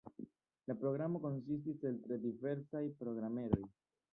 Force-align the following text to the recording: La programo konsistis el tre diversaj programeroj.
La 0.69 0.75
programo 0.83 1.21
konsistis 1.27 1.85
el 1.91 1.99
tre 2.07 2.17
diversaj 2.25 2.85
programeroj. 3.05 3.63